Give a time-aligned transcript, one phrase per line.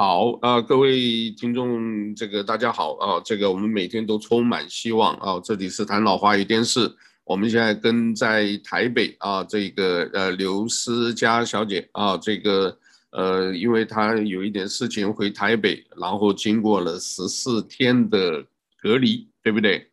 [0.00, 5.40] 好啊、各位听众，这个大家好啊，这个我们每天都充满希望啊。
[5.42, 6.88] 这里是谈老华语电视，
[7.24, 12.78] 我们现在跟在台北啊，这个呃刘思佳小姐啊，这个
[13.10, 18.46] 呃，因为她有一点事情回台北，然后经过了十四天的
[18.80, 19.90] 隔离，对不对？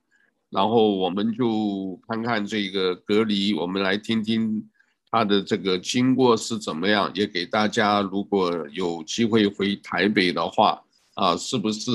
[0.52, 4.70] 然后我们就看看这个隔离，我们来听听。
[5.12, 7.10] 他的这个经过是怎么样？
[7.14, 10.82] 也给大家，如果有机会回台北的话，
[11.14, 11.92] 啊，是不是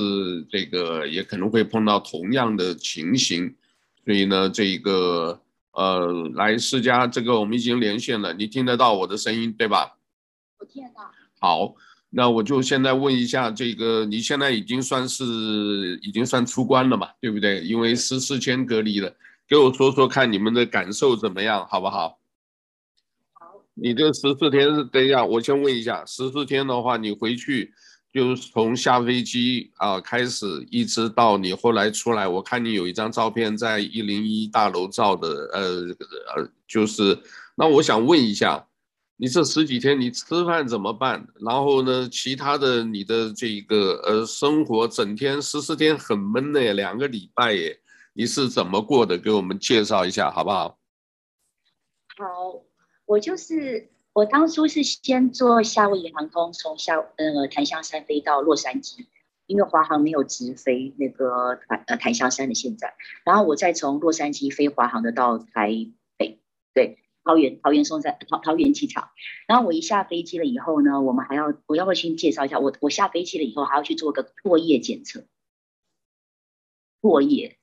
[0.48, 3.55] 这个也可能会碰到同样的情形？
[4.05, 5.38] 所以呢，这个
[5.73, 9.97] 呃，来世家，这个我们已经连线了，你听得到我的声音对吧？
[10.59, 11.11] 我听得到。
[11.38, 11.74] 好，
[12.09, 17.09] 那我就现在问一下，这个你现在已经算是已经算出关了嘛？
[17.21, 17.61] 对不对？
[17.61, 19.15] 因为十四天隔离了，
[19.47, 22.19] 给我说说看你们的感受怎么样，好不好？
[23.83, 27.73] 你这十四天是等一下，我先问一下，十四天的话，你回去
[28.12, 35.60] 就是从下飞机啊开始，一直到你后来出来，我看你有一张照片在一零一大楼照的，呃
[36.37, 37.18] 呃，就是，
[37.57, 38.66] 那我想问一下，
[39.16, 41.27] 你这十几天你吃饭怎么办？
[41.40, 47.80] 然后呢，其他的你的这个呃生活，整天十四天很闷的，两个礼拜耶，
[48.12, 49.16] 你是怎么过的？
[49.16, 50.79] 给我们介绍一下好不好？
[52.18, 52.70] 好。
[53.11, 59.07] 我就是我当初是先坐夏威夷航空从夏呃檀香山飞到洛杉矶，
[59.47, 62.95] 因为华航没有直飞那个檀呃檀香山的现在，
[63.25, 66.39] 然后我再从洛杉矶飞华航的到台北，
[66.72, 69.11] 对，桃园桃园松山桃桃园机场，
[69.49, 75.25] 然后我一下飞机了以后呢，我们还要我要不要先介绍一下我我下飞机了以后还要去做个唾液检测，
[77.03, 77.56] 唾液。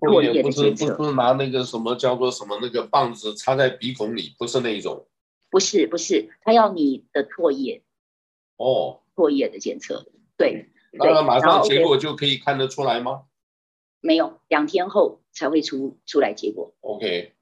[0.00, 5.06] 唾液不是不是拿那个什么叫做什么那个棒子插在鼻孔里，不是那一种。
[5.50, 7.82] 不是不是，他要你的唾液。
[8.56, 9.00] 哦。
[9.14, 10.70] 唾液的检测，对。
[10.92, 13.24] 那马上结果就可以看得出来吗？
[14.00, 16.74] 没有，两天后才会出出来结果。
[16.80, 17.34] OK。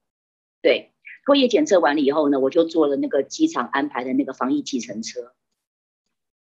[0.61, 0.91] 对，
[1.25, 5.33] 唾液检测完了以后呢，我就坐了那个机场安排的那个防疫计程车，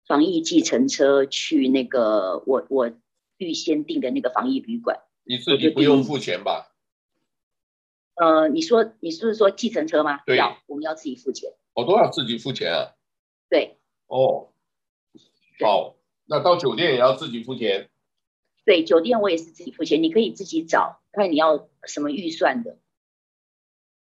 [0.06, 2.92] 防疫计程车去那个我我
[3.38, 5.00] 预先订的那个防疫旅馆。
[5.24, 6.70] 你自己不用付钱吧？
[8.14, 10.22] 呃，你说你是不是说计程车吗？
[10.24, 11.50] 对，要，我们要自己付钱。
[11.72, 12.94] 我都要自己付钱啊。
[13.48, 13.78] 对。
[14.06, 14.52] 哦。
[15.60, 15.96] 好，
[16.26, 17.90] 那到酒店也要自己付钱。
[18.64, 22.78] 对，酒店我也是自己付钱，你可以自己找，看你要什么预算的。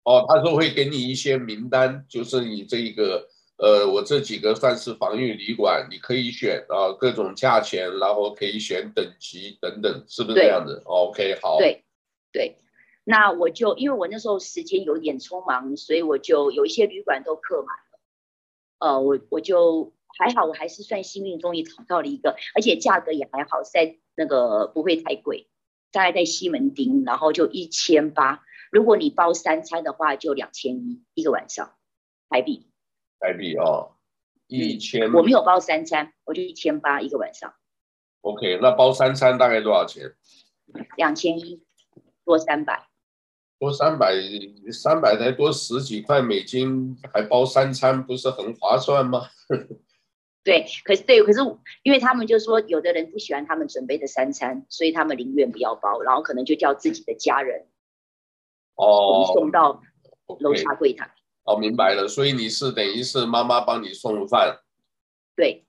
[0.04, 3.28] 哦，他说会给你一些名单，就是你这一个。
[3.58, 11.56] 呃，我这几个算是防御旅馆，你可以选啊，各种价钱，然后可以选等级等等，是不是这样子？OK，好。
[11.58, 11.84] 对，
[12.32, 12.58] 对，
[13.02, 17.98] 那我就因为我那时候时间有点匆忙，所以我就有一些旅馆都客满了。
[18.78, 25.48] 呃，我我就还好，我还是算幸运，终于找到了一个，而且价格也还好，在那个不会太贵，
[25.92, 28.42] 大概在西门町，然后就一千八。
[28.70, 31.74] 如果你包三餐的话，就两千一一个晚上，
[32.28, 32.66] 台币。
[33.18, 33.96] 台币哦，
[34.46, 35.12] 一千。
[35.12, 37.54] 我没有包三餐，我就一千八一个晚上。
[38.22, 40.14] OK，那包三餐大概多少钱？
[40.96, 41.62] 两千一，
[42.24, 42.88] 多三百。
[43.58, 44.12] 多三百，
[44.70, 49.28] 三百才多十几块美金，还包三餐，不是很划算吗？
[50.44, 51.40] 对，可是对，可是
[51.82, 57.66] 因为他们就说，有的人不喜欢他们准备的三餐，所以他们宁愿不要包，然后可能就叫自己的家人
[58.74, 59.80] 哦送到
[60.38, 61.10] 楼下柜台。
[61.46, 64.58] 哦，明白了，所以你是等于是妈妈帮你送饭，
[65.36, 65.64] 对，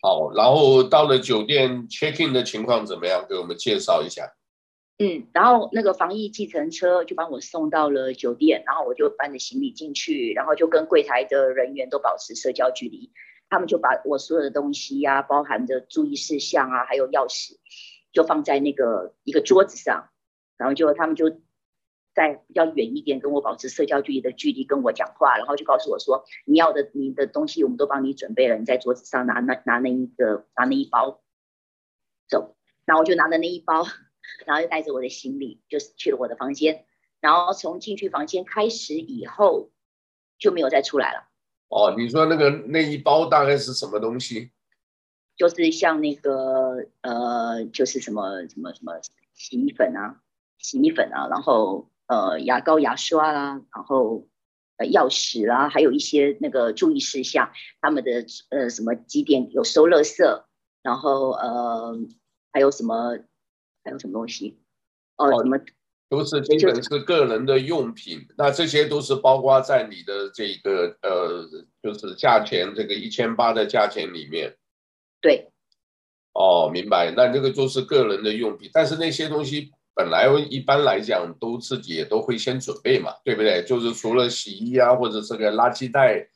[0.00, 3.26] 好，然后到了酒店 check in 的情况怎么样？
[3.28, 4.32] 给我们介绍一下。
[4.96, 13.12] 嗯，然后那个防疫计程车就帮我送到了酒店，然后我就搬着行李进去，然后就跟柜台的人员都保持社交距离，
[13.50, 17.58] 他们就把我所有的东西呀、啊，包含着注意事项啊，还有钥匙，
[18.10, 20.08] 就放在那个一个桌子上，
[20.56, 21.38] 然后就他们就。
[22.12, 28.56] 在比较远一点，跟我保持社交距离的距离，跟我讲话，然后就告诉我说：“你要的你的东西，我们都帮你准备了。
[28.56, 31.22] 你在桌子上拿那拿那一个拿那一包
[32.28, 33.86] 走。”然后我就拿着那一包，
[34.44, 36.84] 然后就带着我的行李，就是去了我的房间。
[37.20, 39.70] 然后从进去房间开始以后，
[40.36, 41.28] 就没有再出来了。
[41.68, 44.50] 哦，你说那个那一包大概是什么东西？
[45.36, 49.00] 就是像那个呃，就是什么什么什么
[49.32, 50.20] 洗衣粉啊，
[50.58, 51.88] 洗衣粉啊，然后。
[52.10, 54.26] 呃，牙膏、牙刷啦、啊，然后
[54.78, 60.42] 呃，钥匙啦、啊，还有一些那个注意事项，他们的呃什么几点有收垃圾，
[60.82, 61.96] 然后呃
[62.52, 63.16] 还有什么
[63.84, 64.58] 还有什么东西？
[65.18, 65.56] 哦，哦什么
[66.08, 71.48] 都是基本是个人的用品，那这些都是包括在你的这个呃
[71.80, 74.56] 就是价钱这个一千八的价钱里面。
[75.20, 75.52] 对。
[76.32, 77.12] 哦，明白。
[77.16, 83.62] 那这个就是个人的用品，但是那些东西本来一般来讲都自己也都会先准备嘛，对不对？
[83.64, 86.28] 就是除了洗衣啊或者这个垃圾袋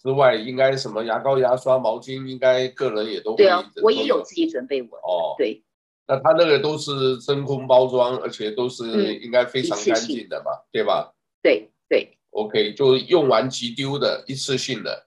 [0.00, 3.38] 之外，应该什么牙膏、牙刷、毛巾，应该个人也都会。
[3.38, 4.96] 对啊，我也有自己准备我。
[4.98, 5.62] 哦，对。
[6.06, 10.66] 那他那个都是真空包装，而且都是应该非常干净的吧？
[10.70, 11.12] 对吧？
[11.42, 12.18] 对对。
[12.30, 15.06] OK，就用完即丢的，一次性的。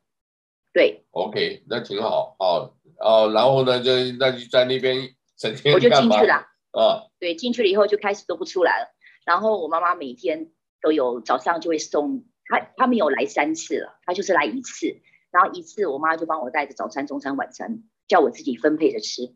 [0.73, 1.03] 对。
[1.11, 2.35] OK，那挺好。
[2.39, 2.73] 好。
[2.99, 6.45] 哦，然后呢，就那就在那边整天我就进去了。
[6.75, 8.88] 啊，对，进去了以后就开始都不出来了。
[9.25, 10.51] 然后我妈妈每天
[10.81, 15.01] 都有早上就会送她，她没有来三次了，她就是来一次。
[15.31, 19.36] 然后一次我妈就帮我带着早餐、中餐、晚餐，叫我自己分配着吃。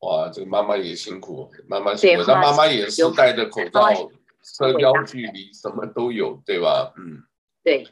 [0.00, 3.90] 哇，这个妈妈也辛苦，妈妈辛苦，那妈妈也是戴着口罩，
[4.42, 6.92] 社交距离什么都有，对吧？
[6.96, 7.24] 嗯，
[7.62, 7.88] 对。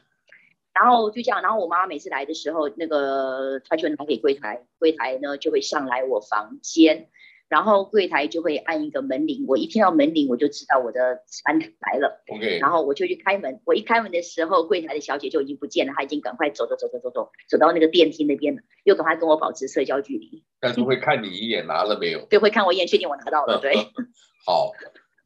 [0.73, 7.09] 然后就这样，然后我妈妈每次来的时候，那个她就拿给柜台，柜台呢就会上来我房间，
[7.53, 12.23] 然后柜台就会按一个门铃，我一听到门铃我就知道我的餐来了。
[12.27, 20.43] OK，然后我就去开门，我一开门的时候，柜台的小姐就已经不见了，她已经赶快走走走走走走，走到那个电梯那边了，又赶快跟我保持社交距离。
[20.59, 22.25] 但是会看你一眼拿了没有？
[22.27, 23.59] 对，会看我一眼，确定我拿到了。
[23.59, 23.75] 对，
[24.47, 24.71] 好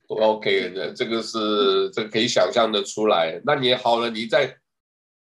[0.10, 3.42] ，OK，这个是这个可以想象的出来。
[3.46, 4.58] 那你好了，你在。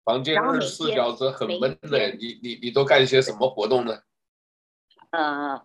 [0.03, 3.99] 房间二十四小时很闷的，你你你都干一些什么活动呢？
[5.11, 5.61] 呃，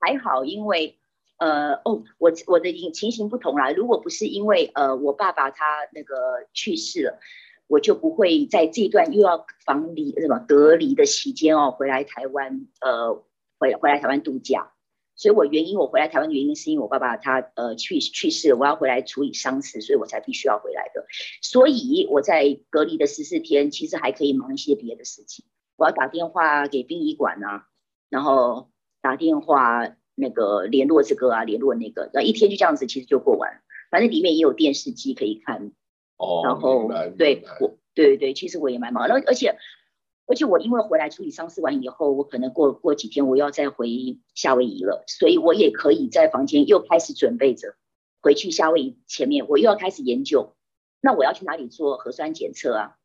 [0.00, 0.98] 还好，因为
[1.38, 3.70] 呃哦，我我的情情形不同啦。
[3.70, 6.16] 如果不是因为呃我爸爸他那个
[6.52, 7.20] 去世了，
[7.66, 13.22] 我就不会在这段又要防离什么隔离的期间哦回来台湾呃
[13.58, 14.72] 回回来台湾度假。
[15.16, 21.04] 所以，我原因我回来台湾的原因是因为我爸爸他呃去去世了，我要回来处理丧事，所以我才必须要回来的。
[21.42, 25.44] 所以我在隔离的十四天，其实还可以忙一些别的事情。
[25.76, 27.66] 我要打电话给殡仪馆啊，
[28.08, 28.69] 然后
[29.00, 33.62] 打电话那个联络这个啊，联络那个，然后一天就这样子，其实就过完。
[33.90, 35.72] 反正里面也有电视机可以看。
[36.16, 39.56] 哦，然后对，我对对对，其实我也蛮忙，然后而且。
[40.26, 47.74] 而且我因为回来处理丧事完以后，我可能过过几天我要再回夏威夷了，所以我也可以在房间又开始准备着
[48.22, 50.54] 回去夏威夷前面，我又要开始研究，
[51.00, 52.96] 那我要去哪里做核酸检测啊？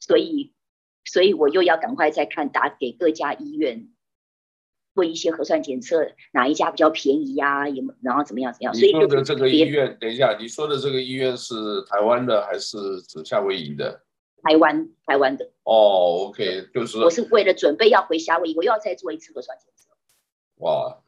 [0.00, 0.54] 所以，
[1.04, 3.91] 所以我又要赶快再看打给各家医院
[4.94, 7.68] 问一些核酸检测哪一家比较便宜呀、啊？
[7.68, 8.74] 有然后怎么样怎么样？
[8.74, 14.02] 所以你说的这个医院，等一下，你说的这个医院是台湾的还是指夏威夷的？
[14.42, 19.88] 台湾，台湾的哦，OK，就是我是为了准备要回夏威夷，我又要再做一次核酸检测。
[20.56, 20.98] 哇，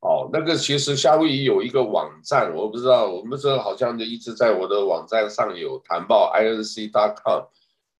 [0.00, 7.44] 哦，那个其实夏威夷有一个网站，我不知道，我们这好像就一直在我的网站上有谈报 inc.com，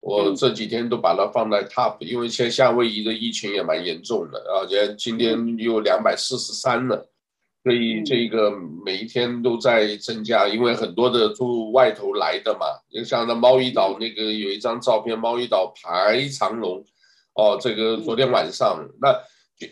[0.06, 7.11] 我这几天都把它放在 top，、嗯、因为现在夏威夷的疫情也蛮严重的，而且今天又两百四十三了。
[7.62, 8.51] 所以这个
[8.85, 16.85] 每一天都在增加，因为很多的住外头来的嘛，就像那猫屿岛那个有一张照片，猫屿岛排长龙，
[17.33, 19.19] 哦，这个昨天晚上，那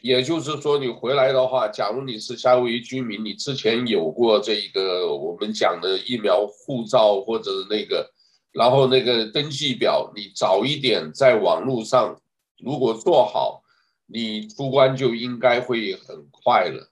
[0.01, 8.11] 也就是说你回来的话，假如你是夏威夷居民，你之前有过这个我们讲的疫苗护照或者那个，
[8.53, 12.21] 然后那个登记表，你早一点在网络上
[12.63, 13.63] 如果做好，
[14.07, 16.89] 你出关就应该会很快了。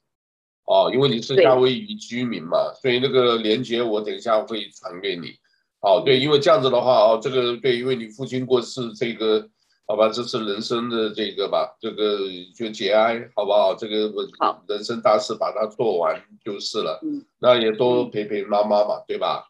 [0.64, 5.34] 哦，因为你是夏威夷居民嘛，所以那个连接我等一下会传给你。
[5.80, 9.48] 哦，对，因为这样子的话，哦，这个对，因为你父亲过世，这个
[9.86, 12.18] 好吧，这是人生的这个吧，这个
[12.54, 13.74] 就节哀，好不好？
[13.74, 14.24] 这个我
[14.68, 17.00] 人生大事把它做完就是了。
[17.02, 19.48] 嗯，那也多陪陪妈妈嘛，对吧？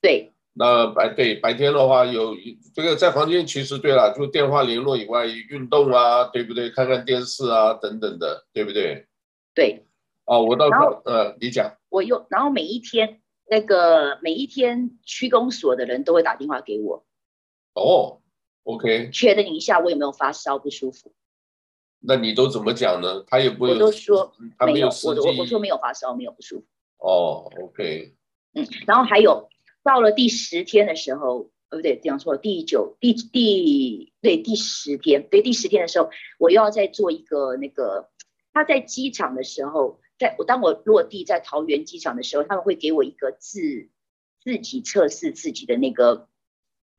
[0.00, 0.32] 对。
[0.54, 2.36] 那白对白天的话有
[2.74, 6.70] 这个在房间，其实对了，就电话联络以外，运动啊，对不对？
[6.70, 9.06] 看看电视啊，等等的，对不对？
[9.54, 9.86] 对。
[10.24, 17.04] 哦，我到时候呃，你讲，我有，然后每一天那个每一天区公所的人都会打电话给我。
[17.74, 18.20] 哦
[18.64, 21.12] ，OK，确认一下我有没有发烧不舒服。
[21.98, 23.24] 那你都怎么讲呢？
[23.26, 26.66] 他也不会，我都说没有，没有我我我说没有发烧，没有不舒服。
[26.98, 28.14] 哦，OK，
[28.54, 29.48] 嗯，然后还有
[29.82, 38.10] 到了第十天的时候，呃不对，这样错了，第九第第对第十天，对第十天的时候，我又要再做一个那个
[38.52, 40.00] 他在机场的时候。
[40.18, 43.88] 在我当我落地在桃园机场的时候，他们会给我一个自
[44.40, 46.28] 自己测试自己的那个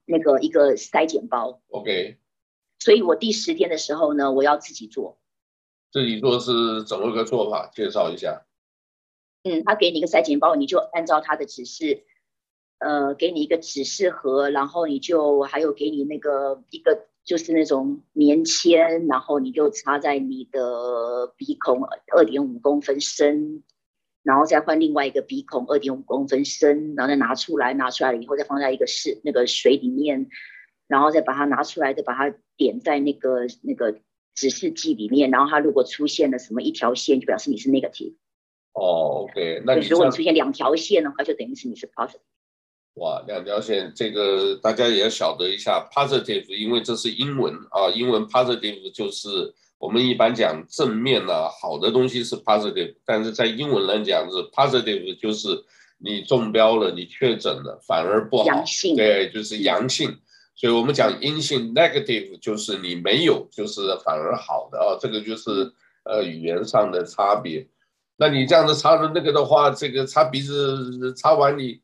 [0.05, 1.61] 那个一个筛检包。
[1.69, 2.17] OK，
[2.79, 5.21] 所以我第十天的时候呢，我要自己做。
[5.89, 7.71] 自己做是怎么个做法？
[7.73, 8.45] 介绍一下。
[9.43, 12.03] 嗯，他给你一个筛检包，你就按照他的指示，
[12.83, 21.81] 呃，给你一个指示盒，然后你就还有给你那个一个就是那种棉签，然后你就插在你的鼻孔
[22.13, 23.63] 二点五公分深，
[24.21, 30.27] 然后再换另外一个鼻孔二点五公分深，然后再拿出来，拿出来了以后再放在一个是那个水里面，
[30.87, 33.99] 然后再把它拿出来，再把它点在那个那个
[34.35, 38.15] 指示剂里面，然后它如果出现了什么一条线，就表示你是 negative。
[38.73, 42.19] 哦，OK，那如果你出现两条线的话，就等于是你是 positive。
[42.95, 55.63] 哇，两条线，这个大家也要晓得一下，positive，因为这是英文啊，英文 positive 就是我们一般讲正面的、啊、好的东西是 positive，但是在英文来讲是 positive，就是
[55.97, 60.15] 你中标了，你确诊了，反而不好，阳性，对，就是阳性，
[60.53, 65.73] 所以我们讲阴性 negative 就是你没有，就是反而好的啊，这个就是
[66.03, 67.67] 呃语言上的差别。
[68.17, 71.81] 那你这样子擦的那个的话，这个擦鼻子擦完你。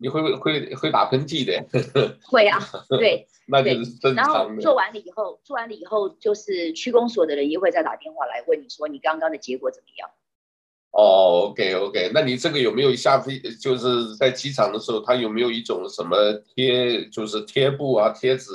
[0.00, 1.62] 你会不会会会打喷嚏的？
[2.24, 4.32] 会啊，对， 那就是正常的。
[4.46, 10.08] 然后做完了以后，做完了以后，就是区公所的人也会再打电话来问你说你刚刚的结果怎么样？
[10.92, 18.50] 哦，OK OK，那你这个有没有下飞就是在机场的时候，他有没有一种什么贴，就是贴布啊、贴纸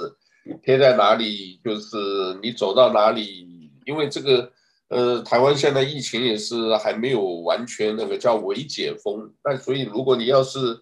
[0.62, 1.60] 贴在哪里？
[1.64, 1.98] 就是
[2.42, 4.52] 你走到哪里，因为这个
[4.90, 10.78] 呃，台湾现在疫情也是还没有完全那个叫微解封，那所以如果你要是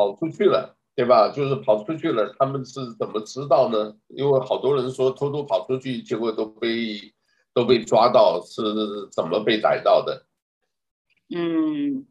[0.00, 1.30] 跑出去了，对吧？
[1.30, 3.94] 就是跑出去了，他们是怎么知道呢？
[4.08, 7.12] 因为好多人说偷偷跑出去，结果都被
[7.52, 8.62] 都被抓到，是
[9.12, 10.24] 怎么被逮到的？
[11.28, 12.06] 嗯，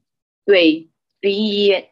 [0.46, 1.84] 对，第一，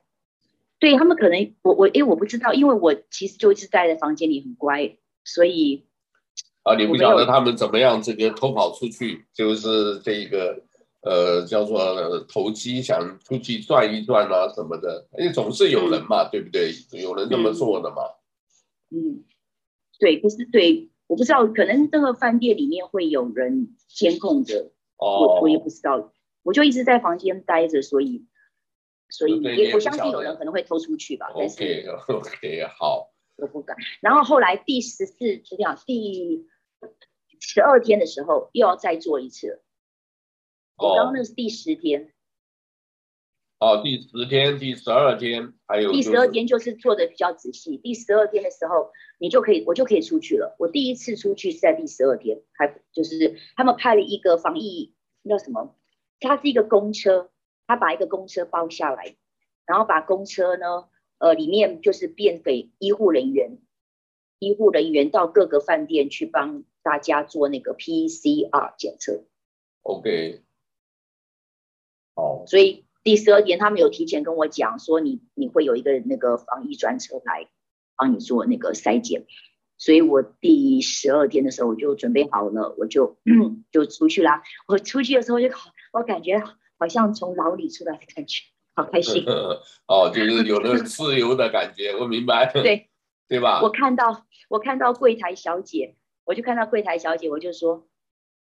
[0.77, 5.87] 对他们可能我我因为我不知道，因为我其实就一直待在房间里很乖，所以
[6.61, 10.66] 啊，你不晓得他们怎么样这个偷跑出去，就是这个。
[11.01, 16.71] 呃，叫做投机，想出去转一转啊什么的，因为总是有人嘛，嗯、对不对？
[17.01, 17.97] 有人这么做的嘛。
[18.89, 19.23] 嗯，
[19.99, 26.11] 对，不是对，我不知道，可能这个饭店里面会有人监控着，哦、我我也不知道，
[26.43, 28.25] 我就一直在房间待着，所以
[29.09, 31.27] 所以也我相信有人可能会偷出去吧。
[31.33, 33.77] OK OK 好，我不敢。
[34.01, 36.45] 然后后来第十四这样，第
[37.39, 39.61] 十二天的时候又要再做一次。
[40.77, 42.13] 我刚刚那是第十天，
[43.59, 47.77] 哦，第十天、第十二天，还有、就是、第十二天就是做的比较仔细。
[47.77, 50.55] 第十二天的时候，你就可以，我就可以出去了。
[50.59, 54.93] 我第一次出去是在第十二天，还就是他们派了一个防疫
[55.27, 55.75] 叫什么？
[56.19, 57.31] 它是一个公车，
[57.65, 59.15] 他把一个公车包下来，
[59.65, 63.57] 然后把公车呢，呃，里面就是变给医护人员，
[64.37, 69.23] 医护人员到各个饭店去帮大家做那个 PCR 检测。
[69.81, 70.43] OK。
[72.17, 77.47] 哦，所以第十二天他们有提前跟我讲说你，你你会有一个那个防疫专车来
[77.95, 79.27] 帮你做那个筛检，
[79.77, 83.17] 所以我第十二天的时候我就准备好了，我就
[83.71, 84.41] 就出去啦。
[84.67, 86.41] 我出去的时候就好，我感觉
[86.79, 88.45] 好像从牢里出来的感觉，
[88.75, 89.23] 好开心。
[89.87, 92.49] 哦，就是有了自由的感觉，我明白。
[92.51, 92.89] 对，
[93.29, 93.61] 对吧？
[93.61, 95.95] 我看到我看到柜台小姐，
[96.25, 97.87] 我就看到柜台小姐，我就说，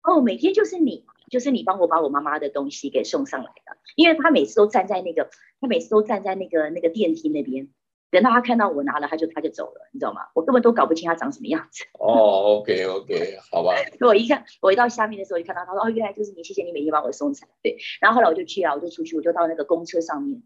[0.02, 1.06] 哦，每天就是你。
[1.34, 7.70] 就是你帮我把我妈妈的东西给送上来的，因为他每次都站在那个，他每次都站在那个那个电梯那边，
[8.12, 10.20] 等到他看到我拿了，他就他就走了，你知道吗？
[10.36, 11.82] 我根本都搞不清他长什么样子。
[11.98, 13.74] 哦，OK OK， 好吧。
[14.06, 17.48] 我一看，我一到下面的时候，就看到他说，哦，原来就是你，谢谢你每天帮我送菜。
[17.60, 20.44] 对，然后后来我就去啊，我就出去，我就到那个公车上面，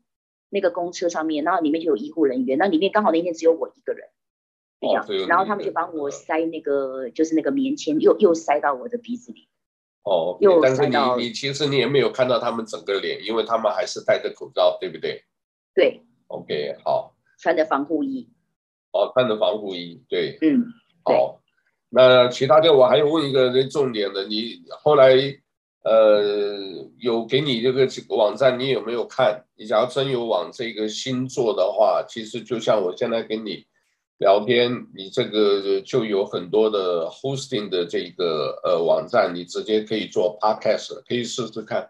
[0.49, 4.09] 那个公车上面，然后里面就有医护人员，那里面刚好那天只有我一个人，
[4.81, 9.49] 这样，哦、然后他们就帮我塞那个，就是那个棉签，又又塞到我的鼻子里。
[10.09, 15.23] 哦但是你你其实你也没有看到他们整个脸，因为他们还是戴着口罩，对不对？
[15.75, 16.01] 对。
[16.29, 17.15] OK，好。
[17.39, 18.29] 穿着防护衣。
[18.93, 20.39] 哦，穿着防护衣，对。
[20.41, 20.65] 嗯。
[21.05, 21.41] 好，
[21.91, 25.15] 那其他的我还有问一个重点的，你后来
[25.85, 26.23] 呃
[26.99, 27.87] 有给你这个
[28.17, 29.45] 网站，你有没有看？
[29.57, 33.67] 你假如真有往这个星座的话，其实就像我现在给你。
[34.19, 41.89] 聊天，你这个就有很多的 hosting 的这个呃网站，你直接可以做 podcast，可以试试看，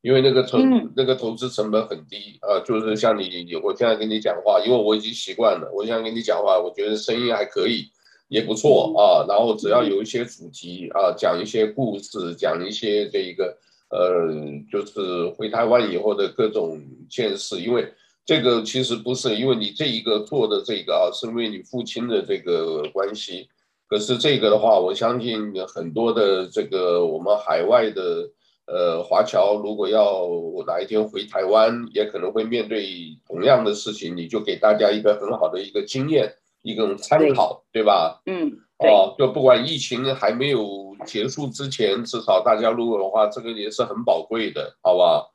[0.00, 7.90] 因为那个投、嗯、那个投资成本很低啊、呃，就是像你，我现在跟你讲话，因为我已经习惯了，我现在跟你讲话，我觉得声音还可以，
[8.28, 9.26] 也不错啊。
[9.28, 13.54] 然后只要有一些主题啊，讲一些故事，讲一些这一个
[13.90, 14.32] 呃，
[14.72, 16.80] 就是回台湾以后的各种
[17.10, 17.86] 见识，因为。
[18.26, 23.48] 这个其实不是，因为你这一个做的这个啊，是因为你父亲的这个关系。
[23.88, 28.28] 可是这个的话，我相信很多的这个我们海外的
[28.66, 30.26] 呃华侨，如果要
[30.66, 34.16] 哪一天回台湾，也可能会面对同样的事情。
[34.16, 38.20] 你就给大家一个很好的一个经验，一个参考，对，对吧？
[38.26, 45.30] 嗯，哦，就不管疫情还没有结束之前，至少大家如果的话，这个也是很宝贵的，好不好？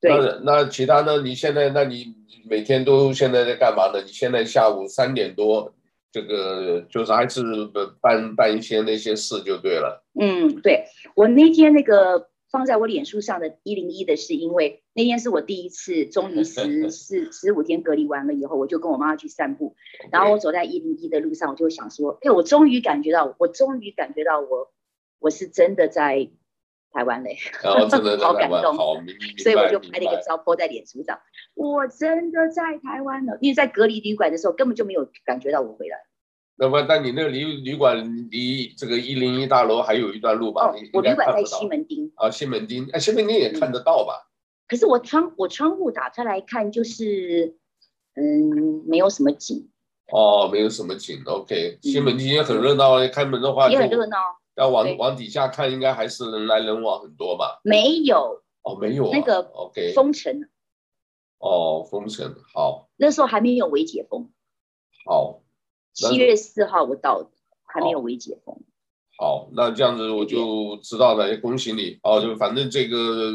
[0.00, 0.10] 对。
[0.10, 1.22] 那那其他呢？
[1.22, 2.14] 你现在那你
[2.48, 4.02] 每天都现在在干嘛呢？
[4.02, 5.72] 你现在下午三点多，
[6.12, 7.42] 这个就是还是
[8.00, 10.04] 办办一些那些事就对了。
[10.20, 10.84] 嗯，对，
[11.14, 12.28] 我那天那个。
[12.48, 19.74] 放在我脸书上的一零一的是因为那天是我第一次，终于十 四十五天隔离完了以后，我就跟我妈妈去散步，
[20.12, 24.70] 然后我走在一零一的路上，我就想说，哎，我终于感觉到，我终于感觉到我
[25.18, 26.30] 我是真的在
[26.92, 28.94] 台湾嘞，哦、真的 好感动，好，
[29.38, 31.18] 所以我就拍了一个照片在脸书上，
[31.54, 35.98] 我真的在台湾了，因为在隔离旅馆的时候根本就没有感觉到我回来。
[36.58, 40.68] 那么，但你那个旅旅馆离这个一零一大楼还有一段路吧？
[40.68, 42.10] 哦，我旅馆在西门町。
[42.16, 44.30] 啊，西门町，哎，西门町也看得到吧？
[44.66, 47.56] 可是我窗我窗户打开来看，就是
[48.14, 49.68] 嗯，没有什么景。
[50.10, 51.22] 哦，没有什么景。
[51.26, 54.16] OK，西门町也很热闹，嗯，开门的话也很热闹。
[54.56, 57.60] 要往往底下看，应该还是人来人往很多吧？
[57.62, 58.42] 没有。
[58.62, 59.10] 哦，没有，啊。
[59.12, 60.48] 那个 OK，封城。
[61.38, 62.88] 哦，封城，好。
[62.96, 64.30] 那时候还没有微解封。
[65.06, 65.42] 好。
[65.92, 67.30] 七月四号我到的，
[67.64, 68.54] 还没有微解封。
[69.18, 72.20] 好，那这样子我就知道了，也恭喜你哦。
[72.20, 73.32] 就反正这个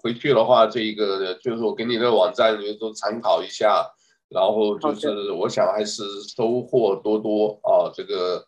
[0.00, 3.86] 回去的话，这个就是我给你的网站，你都参考一下。
[4.30, 7.92] 然后就是我想还是收获多多啊。
[7.92, 8.42] 这个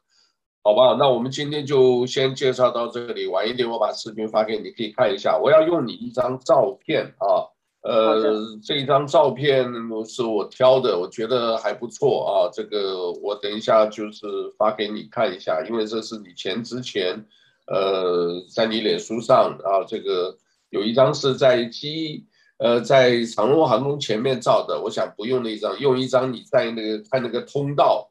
[0.63, 3.27] 好吧，那我们今天就先介绍到这里。
[3.27, 5.39] 晚一点我把视频发给你，可以看一下。
[5.43, 7.49] 我要用你一张照片啊。
[7.83, 8.21] 呃，
[8.63, 9.65] 这一张照片
[10.05, 12.53] 是我挑的，我觉得还不错啊。
[12.53, 14.27] 这个我等一下就是
[14.59, 17.25] 发给你看一下，因为这是你前之前，
[17.67, 20.37] 呃，在你脸书上啊，这个
[20.69, 22.27] 有一张是在机，
[22.59, 24.79] 呃，在长荣航空前面照的。
[24.79, 28.10] 我想不用那张，用一张你在那个看那个通道，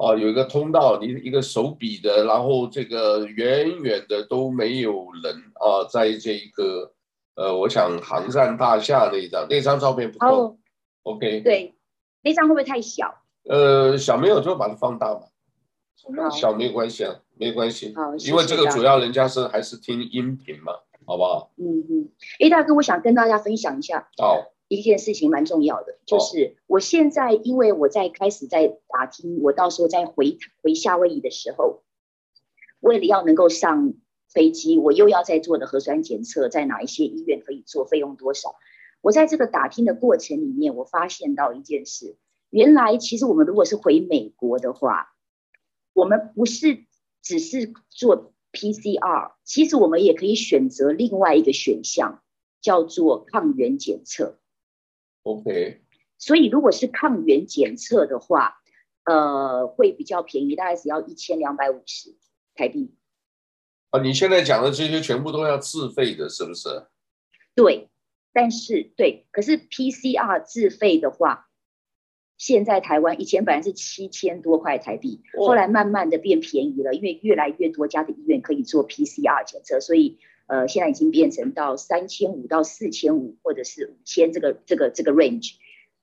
[0.00, 6.92] 啊，有一个通道，你一个手比的，然后这个远远的都没有人啊，在这一个。
[7.36, 10.26] 呃，我想航站大厦那一张，那张照片不够。
[10.26, 10.54] Oh,
[11.04, 11.40] OK。
[11.40, 11.74] 对，
[12.22, 13.14] 那张会不会太小？
[13.44, 15.20] 呃，小没有就把它放大嘛。
[16.30, 17.94] 小没有关系啊，没关系。
[17.94, 20.72] 好，因为这个主要人家是还是听音频嘛，
[21.06, 21.50] 好不好？
[21.56, 22.08] 嗯嗯。
[22.40, 24.06] 哎，大哥，我想跟大家分享一下。
[24.18, 24.44] 哦。
[24.70, 31.82] 一件事情蛮重要的，就是我现在因为我在开始在打听，我到时候在回回夏威夷的时候，
[32.80, 33.92] 为了要能够上。
[34.32, 37.84] 飞机，我又要再做的核酸检测，在哪一些医院可以做？
[37.84, 38.54] 费用多少？
[39.00, 42.16] 我在这个打听的过程里面，我发现到一件事：
[42.48, 45.16] 原来其实我们如果是回美国的话，
[45.92, 46.84] 我们不是
[47.20, 52.22] 只是做 PCR，其实我们也可以选择另外一个选项，
[52.60, 54.38] 叫做抗原检测。
[55.22, 55.82] OK。
[56.18, 58.56] 所以如果是抗原检测的话，
[59.04, 62.14] 呃，会比较便宜，大概只要一千两百五十
[62.54, 62.94] 台币。
[63.90, 66.86] 啊，你现在讲的这些全部都要自费的，是不是？
[67.54, 67.88] 对，
[68.32, 71.48] 但是对，可是 PCR 自费的话，
[72.36, 80.18] 现在台湾以前本来是七千多块台币，后来慢慢的变便宜了，因为越来越多家的医院可以做 PCR 检测，所以
[80.50, 85.52] 呃，现在已经变成到三千五到四千五，或者是五千这个这个这个 range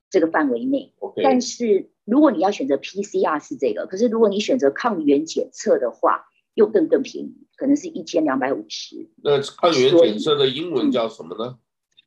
[0.08, 0.94] 这个范围内。
[1.00, 1.20] Okay.
[1.22, 9.10] 但是如果你要选择 PCR 是这个，可是如果你选择抗原检测的话，又更更便宜，可能是一千两百五十。
[9.22, 11.58] 那抗原检测的英文叫什么呢？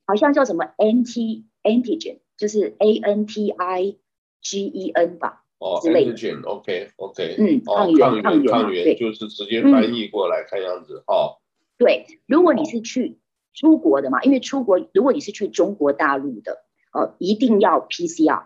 [0.08, 3.97] 好像叫什么 anti antigen，就是 A N T I
[4.41, 5.45] G E N 吧？
[5.60, 11.38] 哦，antigen，OK OK，嗯，抗原抗原抗原就是直接翻译过来看样子，哦。
[11.82, 13.17] 对，如果你是去
[13.56, 16.63] 出国的嘛，因为出国，如果你是去中国大陆的，
[16.94, 18.44] 呃，一定要 PCR。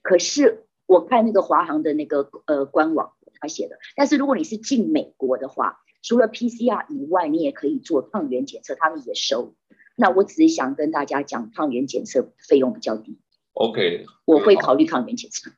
[0.00, 3.12] 可是我看那个华航的那个呃官网。
[3.40, 9.54] 他写的，但是如果你是进美国的话，除了 PCR 以外，你也可以做抗原检测，他们也收。
[9.94, 13.20] 那我只是想跟大家讲，抗原检测费用比较低。
[13.52, 15.52] OK，我会考虑抗原检测。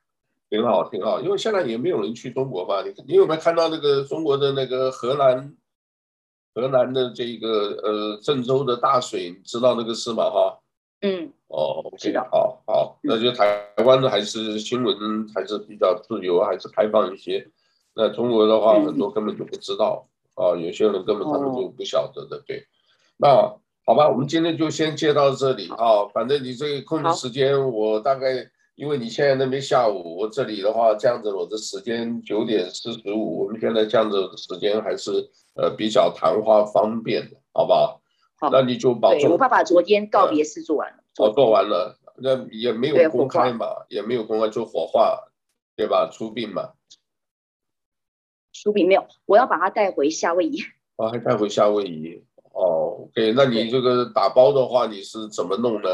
[0.51, 2.83] 挺好，挺好，因为现在也没有人去中国吧？
[2.85, 5.55] 你你有没有看到那个中国的那个河南，
[6.61, 7.49] 河南的这个
[7.83, 10.31] 呃郑州的大水，你知道那个事吗？
[10.31, 10.59] 哈。
[11.03, 11.33] 嗯。
[11.49, 17.45] 哦，OK，好好，那就台湾的还是新闻还是比较自由，还是开放一些。
[17.95, 22.65] 那中国的话，很多根本就不知道啊，有些人根本他们就不晓得的，对。
[23.17, 23.53] 那
[23.85, 26.07] 好吧，我们今天就先接到这里啊。
[26.15, 28.49] 反正你这个空的时间，我大概
[28.81, 35.11] 因为你现在那边下午，我这里的话这样子，我的时间九点四十五，我们现在这样子的时间还是
[35.55, 38.01] 呃比较谈话方便的，好不好？
[38.39, 39.33] 好，那你就保重。
[39.33, 45.29] 我爸爸昨天告别式做完了，哦，做完了，那也没有公开嘛，也没有公开做火化，
[45.77, 46.09] 对吧？
[46.11, 46.71] 出殡嘛。
[48.55, 50.63] 出殡没有，我要把他带回夏威夷。
[50.97, 52.25] 啊，还带回夏威夷？
[52.55, 55.89] 哦，OK，那你这个打包的话，你是怎么弄呢？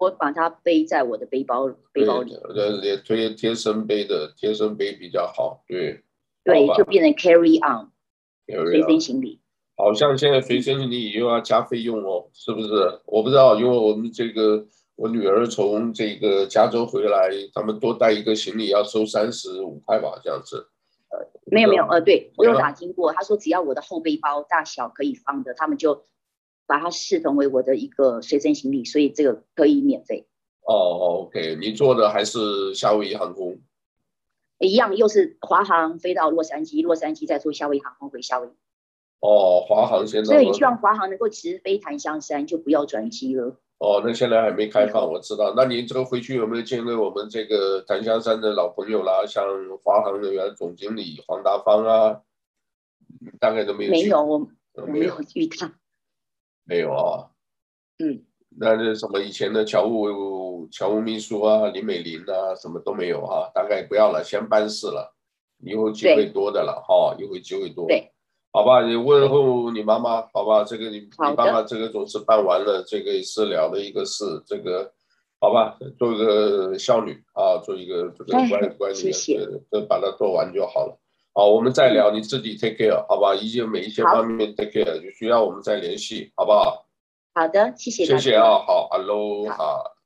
[0.00, 6.02] 我把它背在我的背包背包里，呃，也贴贴身背的，贴身背比较好，对。
[6.42, 7.90] 对，就变成 carry on，
[8.46, 9.38] 随身行李。
[9.76, 13.00] 好像现在随身行李又要加费用哦，是不是？
[13.04, 20.70] 我不知道，因为我们这个我女儿从这个加州回来，他们多带一个行李要收三十五块吧，这样子。
[21.10, 26.04] 呃，没有没有，呃，对我有打听过，他说只要我的后背包大小可以放的，他们就
[26.70, 30.28] 把它视同为我的一个随身行李，所以这个可以免费。
[30.62, 33.58] 哦，OK，你坐的还是夏威夷航空？
[34.60, 38.50] 一样，又是华航飞到洛杉矶，洛杉矶再坐夏威夷航空回夏威夷。
[39.18, 40.32] 哦，华航现在。
[40.32, 43.56] 所以你希望华航能够直飞檀香山，就不要转机了。
[43.78, 45.52] 哦，那现在还没开放，我知道。
[45.56, 49.26] 那您这个回去有没有见过我们这个檀香山的老朋友啦？
[49.26, 49.44] 像
[49.82, 52.20] 华航的原总经理黄达芳啊，
[53.40, 53.90] 大概都没有。
[53.90, 55.68] 没有，我我没有遇到。
[56.70, 57.26] 没有啊。
[57.98, 58.22] 嗯。
[58.58, 65.14] 那那什么以前的侨务侨务秘书啊，林美玲啊，什么都没有、啊，大概不要了，先办事了，
[65.64, 67.86] 以后机会多的了哈，以后机会多。
[67.86, 68.10] 对，
[68.52, 74.92] 好吧，你问候你妈妈，好吧，这个你你妈妈这个总是办完了，这个也是了的一个事，这个
[75.38, 79.12] 好吧，做一个孝女啊，做一个这个乖乖女，
[79.70, 80.99] 这把它做完就好了。
[81.32, 86.86] 好，我们再聊，你自己 take care，好吧，一些每一些方面 take care，就需要我们再联系，好不好？
[87.32, 88.04] 好的，谢谢。
[88.04, 89.96] 谢谢啊，好，，hello，好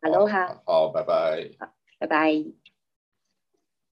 [0.00, 2.61] ，hello，哈，好，拜拜，好，拜拜。